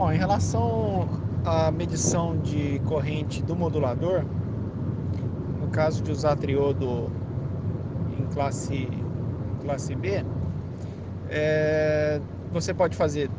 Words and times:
Bom, 0.00 0.10
em 0.10 0.16
relação 0.16 1.06
à 1.44 1.70
medição 1.70 2.38
de 2.38 2.80
corrente 2.86 3.42
do 3.42 3.54
modulador, 3.54 4.24
no 5.60 5.68
caso 5.68 6.02
de 6.02 6.10
usar 6.10 6.36
triodo 6.36 7.12
em 8.18 8.24
classe, 8.32 8.88
classe 9.60 9.94
B, 9.94 10.24
é, 11.28 12.18
você 12.50 12.72
pode 12.72 12.96
fazer 12.96 13.30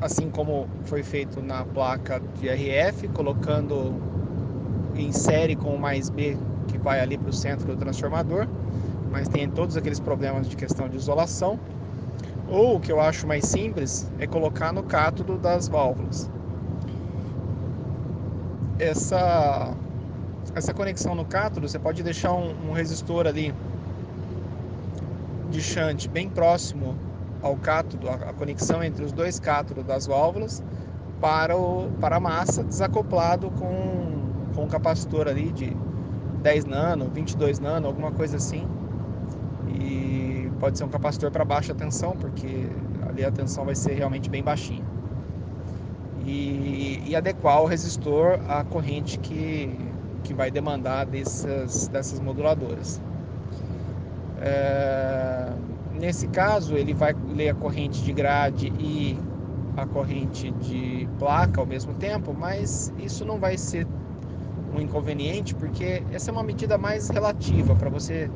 assim 0.00 0.28
como 0.28 0.66
foi 0.86 1.04
feito 1.04 1.40
na 1.40 1.64
placa 1.64 2.20
de 2.40 2.48
RF, 2.48 3.06
colocando 3.10 3.94
em 4.96 5.12
série 5.12 5.54
com 5.54 5.72
o 5.72 5.78
mais 5.78 6.10
B 6.10 6.36
que 6.66 6.78
vai 6.78 6.98
ali 6.98 7.16
para 7.16 7.30
o 7.30 7.32
centro 7.32 7.64
do 7.64 7.76
transformador, 7.76 8.48
mas 9.12 9.28
tem 9.28 9.48
todos 9.48 9.76
aqueles 9.76 10.00
problemas 10.00 10.48
de 10.48 10.56
questão 10.56 10.88
de 10.88 10.96
isolação. 10.96 11.60
Ou 12.50 12.76
o 12.76 12.80
que 12.80 12.90
eu 12.90 13.00
acho 13.00 13.26
mais 13.26 13.44
simples 13.44 14.10
é 14.18 14.26
colocar 14.26 14.72
no 14.72 14.82
cátodo 14.82 15.36
das 15.36 15.68
válvulas. 15.68 16.30
Essa, 18.78 19.74
essa 20.54 20.72
conexão 20.72 21.14
no 21.14 21.24
cátodo, 21.24 21.68
você 21.68 21.78
pode 21.78 22.02
deixar 22.02 22.32
um, 22.32 22.54
um 22.68 22.72
resistor 22.72 23.26
ali 23.26 23.54
de 25.50 25.60
shunt 25.60 26.08
bem 26.08 26.28
próximo 26.28 26.96
ao 27.42 27.56
cátodo, 27.56 28.08
a 28.08 28.32
conexão 28.32 28.82
entre 28.82 29.04
os 29.04 29.12
dois 29.12 29.38
cátodos 29.38 29.84
das 29.84 30.06
válvulas 30.06 30.62
para, 31.20 31.56
o, 31.56 31.90
para 32.00 32.16
a 32.16 32.20
massa, 32.20 32.64
desacoplado 32.64 33.50
com, 33.50 34.52
com 34.54 34.64
um 34.64 34.68
capacitor 34.68 35.28
ali 35.28 35.50
de 35.52 35.76
10 36.42 36.64
nano, 36.64 37.10
22 37.12 37.58
nano, 37.58 37.86
alguma 37.86 38.12
coisa 38.12 38.36
assim. 38.36 38.66
E 39.68 40.07
pode 40.58 40.78
ser 40.78 40.84
um 40.84 40.88
capacitor 40.88 41.30
para 41.30 41.44
baixa 41.44 41.74
tensão, 41.74 42.16
porque 42.16 42.68
ali 43.08 43.24
a 43.24 43.30
tensão 43.30 43.64
vai 43.64 43.74
ser 43.74 43.94
realmente 43.94 44.28
bem 44.28 44.42
baixinha. 44.42 44.84
E, 46.24 47.02
e 47.06 47.16
adequar 47.16 47.62
o 47.62 47.66
resistor 47.66 48.38
à 48.48 48.62
corrente 48.62 49.18
que, 49.18 49.70
que 50.24 50.34
vai 50.34 50.50
demandar 50.50 51.06
dessas, 51.06 51.88
dessas 51.88 52.20
moduladoras. 52.20 53.00
É 54.40 55.52
Nesse 55.98 56.28
caso, 56.28 56.76
ele 56.76 56.94
vai 56.94 57.12
ler 57.34 57.48
a 57.48 57.54
corrente 57.54 58.04
de 58.04 58.12
grade 58.12 58.72
e 58.78 59.18
a 59.76 59.84
corrente 59.84 60.52
de 60.52 61.08
placa 61.18 61.60
ao 61.60 61.66
mesmo 61.66 61.92
tempo, 61.94 62.32
mas 62.32 62.92
isso 62.98 63.24
não 63.24 63.38
vai 63.38 63.58
ser 63.58 63.84
um 64.72 64.80
inconveniente, 64.80 65.56
porque 65.56 66.02
essa 66.12 66.30
é 66.30 66.32
uma 66.32 66.44
medida 66.44 66.78
mais 66.78 67.08
relativa 67.08 67.74
para 67.74 67.90
você 67.90 68.30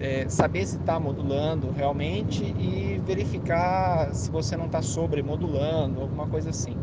é, 0.00 0.26
saber 0.28 0.66
se 0.66 0.76
está 0.76 0.98
modulando 0.98 1.70
realmente 1.70 2.42
e 2.42 3.00
verificar 3.06 4.12
se 4.14 4.30
você 4.30 4.56
não 4.56 4.64
está 4.66 4.80
sobremodulando, 4.80 6.00
alguma 6.00 6.26
coisa 6.26 6.50
assim. 6.50 6.76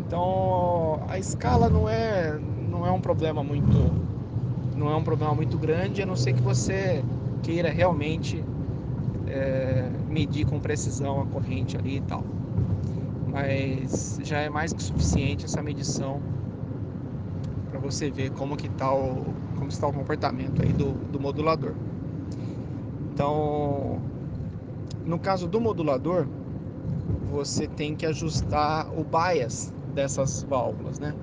Então 0.00 1.00
a 1.08 1.18
escala 1.18 1.68
não 1.68 1.88
é, 1.88 2.38
não 2.68 2.84
é 2.84 2.90
um 2.90 3.00
problema 3.00 3.42
muito 3.42 4.04
não 4.76 4.90
é 4.90 4.96
um 4.96 5.04
problema 5.04 5.34
muito 5.34 5.56
grande, 5.56 6.02
a 6.02 6.06
não 6.06 6.16
ser 6.16 6.32
que 6.34 6.42
você 6.42 7.04
queira 7.42 7.70
realmente 7.70 8.44
é, 9.26 9.88
medir 10.08 10.44
com 10.46 10.58
precisão 10.58 11.22
a 11.22 11.26
corrente 11.26 11.76
ali 11.76 11.98
e 11.98 12.00
tal. 12.00 12.24
Mas 13.28 14.18
já 14.22 14.38
é 14.38 14.48
mais 14.48 14.72
que 14.72 14.82
suficiente 14.82 15.44
essa 15.44 15.62
medição 15.62 16.20
para 17.70 17.78
você 17.78 18.10
ver 18.10 18.30
como 18.32 18.56
que 18.56 18.66
está 18.66 18.92
o, 18.92 19.24
como 19.56 19.68
está 19.68 19.86
o 19.86 19.92
comportamento 19.92 20.62
aí 20.62 20.72
do, 20.72 20.92
do 21.10 21.20
modulador. 21.20 21.74
Então, 23.14 24.02
no 25.06 25.18
caso 25.18 25.48
do 25.48 25.60
modulador, 25.60 26.26
você 27.30 27.66
tem 27.66 27.94
que 27.94 28.04
ajustar 28.04 28.88
o 28.92 29.04
bias 29.04 29.72
dessas 29.94 30.42
válvulas, 30.42 30.98
né? 30.98 31.14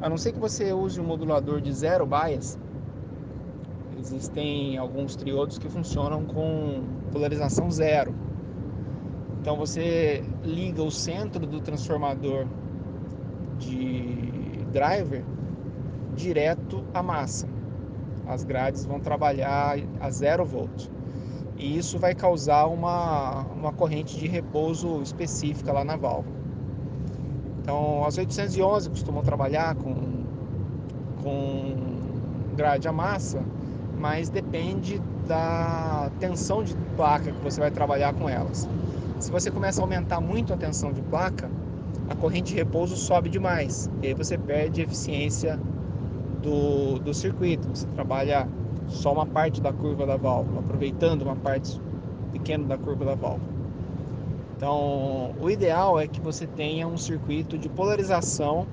A 0.00 0.08
não 0.08 0.16
ser 0.16 0.32
que 0.32 0.40
você 0.40 0.72
use 0.72 0.98
um 0.98 1.04
modulador 1.04 1.60
de 1.60 1.72
zero 1.72 2.06
bias, 2.06 2.58
Existem 4.00 4.78
alguns 4.78 5.14
triodos 5.14 5.58
que 5.58 5.68
funcionam 5.68 6.24
com 6.24 6.82
polarização 7.12 7.70
zero. 7.70 8.14
Então 9.38 9.56
você 9.56 10.24
liga 10.42 10.82
o 10.82 10.90
centro 10.90 11.46
do 11.46 11.60
transformador 11.60 12.46
de 13.58 14.64
driver 14.72 15.22
direto 16.16 16.82
à 16.94 17.02
massa. 17.02 17.46
As 18.26 18.42
grades 18.42 18.86
vão 18.86 19.00
trabalhar 19.00 19.76
a 20.00 20.10
zero 20.10 20.46
volt. 20.46 20.88
E 21.60 21.76
isso 21.76 21.98
vai 21.98 22.14
causar 22.14 22.66
uma, 22.66 23.42
uma 23.54 23.72
corrente 23.72 24.16
de 24.16 24.26
repouso 24.26 25.02
específica 25.02 25.72
lá 25.72 25.84
na 25.84 25.96
válvula. 25.96 26.40
Então, 27.60 28.04
as 28.04 28.16
811 28.16 28.88
costumam 28.88 29.22
trabalhar 29.22 29.74
com, 29.76 29.94
com 31.22 31.74
grade 32.56 32.88
a 32.88 32.92
massa 32.92 33.44
mas 34.00 34.30
depende 34.30 35.00
da 35.28 36.10
tensão 36.18 36.64
de 36.64 36.74
placa 36.96 37.30
que 37.30 37.44
você 37.44 37.60
vai 37.60 37.70
trabalhar 37.70 38.14
com 38.14 38.28
elas. 38.28 38.66
Se 39.18 39.30
você 39.30 39.50
começa 39.50 39.80
a 39.80 39.84
aumentar 39.84 40.20
muito 40.20 40.54
a 40.54 40.56
tensão 40.56 40.90
de 40.90 41.02
placa, 41.02 41.50
a 42.08 42.14
corrente 42.14 42.54
de 42.54 42.58
repouso 42.58 42.96
sobe 42.96 43.28
demais 43.28 43.90
e 44.02 44.08
aí 44.08 44.14
você 44.14 44.38
perde 44.38 44.80
eficiência 44.80 45.60
do, 46.42 46.98
do 46.98 47.12
circuito. 47.12 47.68
Você 47.68 47.86
trabalha 47.88 48.48
só 48.90 49.12
uma 49.12 49.26
parte 49.26 49.60
da 49.60 49.72
curva 49.72 50.04
da 50.04 50.16
válvula, 50.16 50.60
aproveitando 50.60 51.22
uma 51.22 51.36
parte 51.36 51.80
pequena 52.32 52.64
da 52.64 52.76
curva 52.76 53.04
da 53.04 53.14
válvula. 53.14 53.60
Então, 54.56 55.34
o 55.40 55.48
ideal 55.48 55.98
é 55.98 56.06
que 56.06 56.20
você 56.20 56.46
tenha 56.46 56.86
um 56.86 56.98
circuito 56.98 57.56
de 57.56 57.68
polarização 57.68 58.66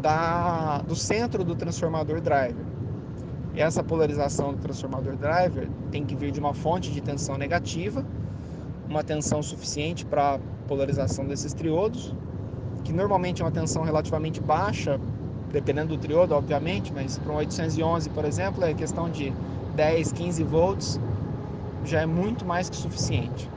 da, 0.00 0.78
do 0.78 0.96
centro 0.96 1.44
do 1.44 1.54
transformador 1.54 2.20
driver. 2.20 2.66
Essa 3.54 3.82
polarização 3.82 4.52
do 4.52 4.58
transformador 4.58 5.16
driver 5.16 5.68
tem 5.90 6.04
que 6.04 6.14
vir 6.16 6.30
de 6.30 6.40
uma 6.40 6.54
fonte 6.54 6.90
de 6.90 7.00
tensão 7.00 7.36
negativa, 7.36 8.04
uma 8.88 9.04
tensão 9.04 9.42
suficiente 9.42 10.04
para 10.04 10.34
a 10.34 10.38
polarização 10.66 11.24
desses 11.26 11.52
triodos, 11.52 12.14
que 12.84 12.92
normalmente 12.92 13.42
é 13.42 13.44
uma 13.44 13.50
tensão 13.50 13.82
relativamente 13.82 14.40
baixa, 14.40 15.00
dependendo 15.52 15.96
do 15.96 15.98
triodo, 15.98 16.34
obviamente, 16.34 16.92
mas 16.92 17.18
para 17.18 17.32
um 17.32 17.36
811, 17.36 18.10
por 18.10 18.24
exemplo, 18.24 18.64
é 18.64 18.74
questão 18.74 19.10
de 19.10 19.32
10, 19.74 20.12
15 20.12 20.44
volts, 20.44 21.00
já 21.84 22.02
é 22.02 22.06
muito 22.06 22.44
mais 22.44 22.68
que 22.68 22.76
suficiente. 22.76 23.48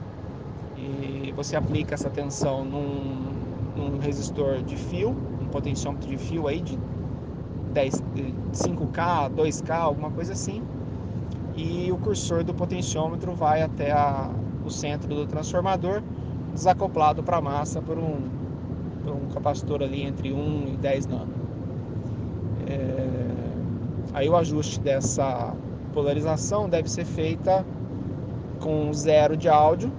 E 0.77 1.33
você 1.35 1.55
aplica 1.55 1.93
essa 1.95 2.09
tensão 2.09 2.63
num, 2.63 3.33
num 3.75 3.99
resistor 3.99 4.61
de 4.63 4.75
fio, 4.75 5.09
um 5.41 5.47
potenciômetro 5.47 6.09
de 6.09 6.17
fio 6.17 6.47
aí 6.47 6.61
de 6.61 6.77
10, 7.73 8.03
5K, 8.53 9.31
2K, 9.31 9.71
alguma 9.71 10.11
coisa 10.11 10.33
assim. 10.33 10.61
E 11.55 11.91
o 11.91 11.97
cursor 11.97 12.43
do 12.43 12.53
potenciômetro 12.53 13.33
vai 13.33 13.61
até 13.61 13.91
a, 13.91 14.29
o 14.65 14.69
centro 14.69 15.13
do 15.13 15.25
transformador, 15.25 16.01
desacoplado 16.53 17.23
para 17.23 17.37
a 17.37 17.41
massa 17.41 17.81
por 17.81 17.97
um, 17.97 18.17
por 19.03 19.13
um 19.13 19.27
capacitor 19.33 19.81
ali 19.81 20.03
entre 20.03 20.31
1 20.31 20.73
e 20.73 20.77
10 20.77 21.07
nano. 21.07 21.50
É, 22.71 23.07
aí 24.13 24.29
o 24.29 24.35
ajuste 24.35 24.79
dessa 24.79 25.53
polarização 25.93 26.69
deve 26.69 26.89
ser 26.89 27.05
feita 27.05 27.65
com 28.61 28.93
zero 28.93 29.35
de 29.35 29.49
áudio 29.49 29.91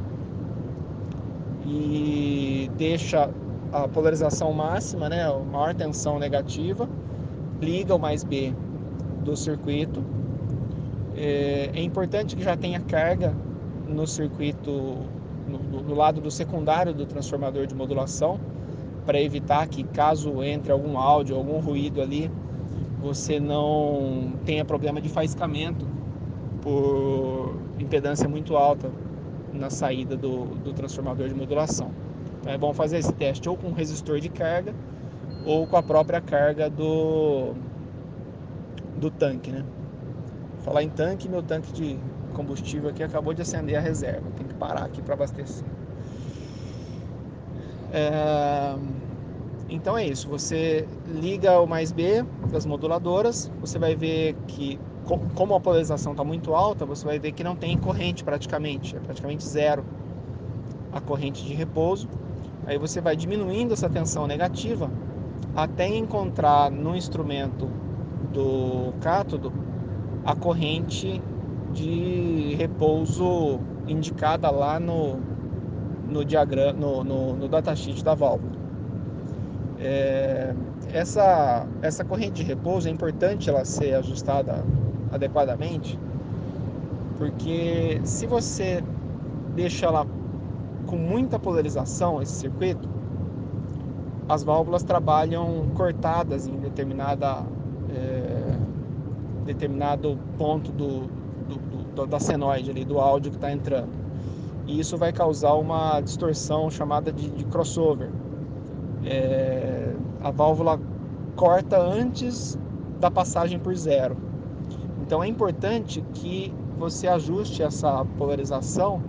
e 1.67 2.71
deixa 2.77 3.31
a 3.73 3.89
polarização 3.89 4.53
máxima, 4.53 5.09
né, 5.09 5.25
a 5.25 5.39
maior 5.39 5.75
tensão 5.75 6.19
negativa 6.19 6.89
liga 7.61 7.95
o 7.95 7.99
mais 7.99 8.25
B 8.25 8.53
do 9.25 9.37
circuito. 9.37 10.03
É, 11.17 11.71
é 11.75 11.83
importante 11.83 12.35
que 12.35 12.43
já 12.43 12.57
tenha 12.57 12.81
carga 12.81 13.35
no 13.87 14.07
circuito, 14.07 14.97
no, 15.47 15.83
no 15.83 15.95
lado 15.95 16.21
do 16.21 16.31
secundário 16.31 16.93
do 16.93 17.07
transformador 17.07 17.67
de 17.67 17.75
modulação, 17.75 18.41
para 19.07 19.21
evitar 19.21 19.67
que 19.69 19.85
caso 19.85 20.43
entre 20.43 20.73
algum 20.73 20.99
áudio, 20.99 21.37
algum 21.37 21.61
ruído 21.61 22.01
ali, 22.01 22.31
você 23.03 23.41
não 23.41 24.33
tenha 24.47 24.65
problema 24.65 25.01
de 25.01 25.09
faiscamento 25.09 25.85
por 26.63 27.57
impedância 27.79 28.29
muito 28.29 28.57
alta 28.57 28.89
na 29.53 29.69
saída 29.69 30.17
do, 30.17 30.47
do 30.57 30.73
transformador 30.73 31.29
de 31.29 31.35
modulação. 31.35 31.91
Então 32.41 32.53
é 32.53 32.57
bom 32.57 32.73
fazer 32.73 32.99
esse 32.99 33.13
teste 33.13 33.49
ou 33.49 33.57
com 33.57 33.69
um 33.69 33.73
resistor 33.73 34.21
de 34.21 34.29
carga 34.29 34.73
ou 35.45 35.67
com 35.67 35.77
a 35.77 35.83
própria 35.83 36.21
carga 36.21 36.71
do, 36.71 37.55
do 38.97 39.11
tanque, 39.11 39.51
né? 39.51 39.65
Falar 40.63 40.85
em 40.85 40.89
tanque, 40.89 41.29
meu 41.29 41.43
tanque 41.43 41.73
de 41.73 41.99
combustível 42.35 42.89
aqui 42.89 43.03
acabou 43.03 43.35
de 43.35 43.43
acender 43.43 43.77
a 43.77 43.81
reserva, 43.81 44.31
tem 44.37 44.47
que 44.47 44.55
parar 44.55 44.85
aqui 44.85 45.03
para 45.03 45.15
abastecer. 45.15 45.67
É... 47.93 48.77
Então 49.69 49.99
é 49.99 50.07
isso, 50.07 50.29
você 50.29 50.87
liga 51.07 51.59
o 51.61 51.67
mais 51.67 51.91
B 51.91 52.25
das 52.53 52.67
moduladoras, 52.67 53.51
você 53.61 53.79
vai 53.79 53.97
ver 53.97 54.37
que 54.47 54.79
como 55.35 55.55
a 55.55 55.61
polarização 55.61 56.13
está 56.13 56.23
muito 56.23 56.55
alta, 56.55 56.87
você 56.87 57.05
vai 57.05 57.19
ver 57.19 57.33
que 57.33 57.43
não 57.43 57.57
tem 57.57 57.77
corrente 57.77 58.23
praticamente, 58.23 58.95
é 58.97 59.01
praticamente 59.01 59.45
zero 59.45 59.85
a 60.93 61.01
corrente 61.01 61.45
de 61.45 61.55
repouso 61.55 62.09
Aí 62.67 62.79
você 62.79 63.01
vai 63.01 63.17
diminuindo 63.17 63.75
essa 63.75 63.89
tensão 63.89 64.27
negativa 64.27 64.91
até 65.55 65.87
encontrar 65.87 66.71
no 66.71 66.95
instrumento 66.97 67.69
do 68.33 68.93
cátodo 69.01 69.53
a 70.25 70.35
corrente 70.35 71.21
de 71.73 72.55
repouso 72.57 73.59
indicada 73.89 74.49
lá 74.51 74.79
no, 74.79 75.19
no 76.09 76.25
diagrama, 76.25 76.79
no, 76.79 77.03
no, 77.03 77.33
no 77.35 77.49
datasheet 77.49 78.05
da 78.05 78.15
válvula. 78.15 78.53
É, 79.81 80.55
essa, 80.93 81.67
essa 81.81 82.05
corrente 82.05 82.35
de 82.35 82.43
repouso 82.43 82.89
é 82.89 82.91
importante 82.91 83.49
ela 83.49 83.65
ser 83.65 83.95
ajustada 83.95 84.65
adequadamente, 85.11 85.99
porque 87.19 88.01
se 88.05 88.27
você 88.27 88.83
deixa 89.55 89.87
ela 89.87 90.07
com 90.87 90.97
muita 90.97 91.39
polarização, 91.39 92.21
esse 92.21 92.33
circuito, 92.33 92.89
as 94.29 94.43
válvulas 94.43 94.83
trabalham 94.83 95.69
cortadas 95.75 96.47
em 96.47 96.57
determinada 96.57 97.45
é, 97.95 98.43
determinado 99.45 100.19
ponto 100.39 100.71
do, 100.73 101.07
do, 101.49 101.95
do, 101.95 102.07
da 102.07 102.21
senoide 102.21 102.71
ali, 102.71 102.85
do 102.85 102.99
áudio 102.99 103.31
que 103.31 103.37
está 103.37 103.51
entrando. 103.51 103.91
E 104.67 104.79
isso 104.79 104.97
vai 104.97 105.13
causar 105.13 105.55
uma 105.55 106.01
distorção 106.01 106.71
chamada 106.71 107.13
de, 107.13 107.29
de 107.31 107.45
crossover. 107.45 108.11
É, 109.05 109.95
a 110.23 110.31
válvula 110.31 110.81
corta 111.37 111.79
antes 111.79 112.59
da 113.01 113.11
passagem 113.11 113.59
por 113.59 113.75
zero. 113.75 114.17
Então 115.03 115.23
é 115.23 115.27
importante 115.27 116.05
que 116.15 116.55
você 116.79 117.09
ajuste 117.09 117.63
essa 117.63 118.05
polarização 118.17 119.03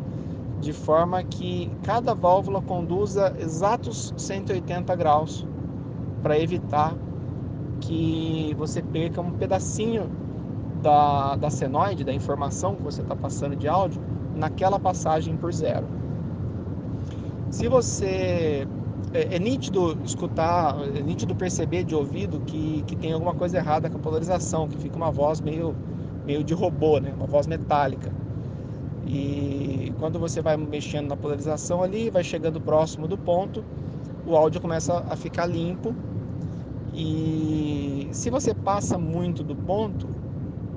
de 0.60 0.74
forma 0.74 1.22
que 1.24 1.70
cada 1.84 2.14
válvula 2.14 2.62
conduza 2.62 3.36
exatos 3.38 4.14
180 4.16 4.96
graus 4.96 5.46
para 6.22 6.40
evitar 6.40 6.96
que 7.82 8.56
você 8.58 8.82
perca 8.82 9.20
um 9.20 9.32
pedacinho 9.32 10.10
da, 10.82 11.36
da 11.36 11.50
senoide, 11.50 12.04
da 12.04 12.14
informação 12.14 12.76
que 12.76 12.84
você 12.84 13.02
está 13.02 13.16
passando 13.16 13.56
de 13.56 13.68
áudio, 13.68 14.02
naquela 14.36 14.80
passagem 14.80 15.36
por 15.36 15.54
zero. 15.54 15.86
Se 17.50 17.68
você. 17.68 18.68
É, 19.14 19.36
é, 19.36 19.40
nítido 19.40 19.96
escutar, 20.04 20.76
é 20.96 21.02
nítido 21.02 21.36
perceber 21.36 21.84
de 21.84 21.94
ouvido 21.94 22.40
que, 22.48 22.84
que 22.88 22.96
tem 22.96 23.14
alguma 23.14 23.36
coisa 23.36 23.58
errada 23.58 23.88
com 23.88 23.98
a 23.98 24.00
polarização, 24.00 24.68
que 24.68 24.76
fica 24.78 24.96
uma 24.96 25.12
voz 25.12 25.40
meio, 25.40 25.76
meio 26.26 26.44
de 26.44 26.54
robô, 26.56 27.00
né? 27.00 27.14
uma 27.16 27.28
voz 27.28 27.46
metálica. 27.46 28.12
E 29.06 29.94
quando 30.00 30.18
você 30.18 30.42
vai 30.42 30.58
mexendo 30.58 31.10
na 31.10 31.16
polarização 31.16 31.84
ali, 31.84 32.10
vai 32.10 32.24
chegando 32.24 32.60
próximo 32.60 33.08
do 33.08 33.16
ponto, 33.16 33.64
o 34.26 34.36
áudio 34.36 34.60
começa 34.60 35.06
a 35.08 35.16
ficar 35.16 35.46
limpo. 35.46 35.94
E 36.92 38.08
se 38.12 38.32
você 38.32 38.54
passa 38.54 38.98
muito 38.98 39.44
do 39.44 39.56
ponto, 39.56 40.08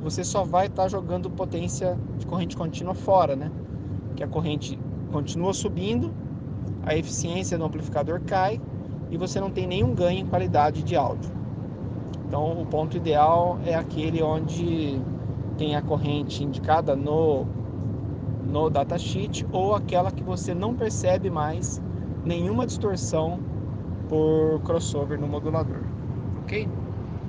você 0.03 0.23
só 0.23 0.45
vai 0.45 0.67
estar 0.67 0.83
tá 0.83 0.89
jogando 0.89 1.31
potência 1.31 1.97
de 2.19 2.27
corrente 2.27 2.55
contínua 2.55 2.95
fora, 2.95 3.35
né? 3.35 3.51
Que 4.15 4.23
a 4.23 4.29
corrente 4.29 4.79
continua 5.11 5.55
subindo, 5.55 6.13
a 6.83 6.95
eficiência 6.95 7.59
do 7.59 7.65
amplificador 7.65 8.21
cai 8.27 8.61
e 9.11 9.17
você 9.17 9.41
não 9.41 9.51
tem 9.51 9.67
nenhum 9.67 9.95
ganho 9.95 10.21
em 10.21 10.27
qualidade 10.27 10.83
de 10.83 10.97
áudio. 10.97 11.31
Então, 12.27 12.61
o 12.61 12.67
ponto 12.67 12.97
ideal 12.97 13.59
é 13.65 13.75
aquele 13.75 14.23
onde 14.23 15.01
tem 15.57 15.77
a 15.77 15.83
corrente 15.83 16.45
indicada 16.45 16.95
no 16.95 17.47
no 18.47 18.71
datasheet 18.71 19.45
ou 19.53 19.75
aquela 19.75 20.11
que 20.11 20.23
você 20.23 20.55
não 20.55 20.75
percebe 20.75 21.29
mais 21.29 21.83
nenhuma 22.25 22.65
distorção 22.65 23.41
por 24.09 24.61
crossover 24.63 25.21
no 25.21 25.27
modulador, 25.27 25.83
ok? 26.43 26.69